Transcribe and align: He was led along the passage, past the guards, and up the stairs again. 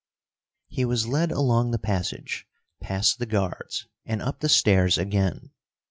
He 0.67 0.83
was 0.83 1.05
led 1.07 1.31
along 1.31 1.69
the 1.69 1.77
passage, 1.77 2.47
past 2.81 3.19
the 3.19 3.27
guards, 3.27 3.85
and 4.03 4.19
up 4.19 4.39
the 4.39 4.49
stairs 4.49 4.97
again. 4.97 5.51